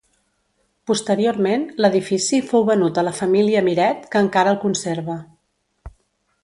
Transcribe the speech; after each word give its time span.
Posteriorment, 0.91 1.65
l'edifici 1.85 2.39
fou 2.53 2.65
venut 2.71 2.97
a 2.97 3.05
la 3.09 3.15
família 3.21 3.63
Miret 3.69 4.09
que 4.15 4.25
encara 4.27 4.55
el 4.57 4.61
conserva. 4.67 5.21